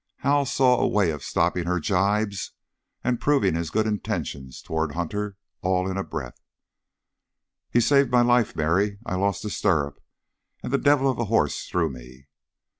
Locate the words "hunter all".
4.93-5.87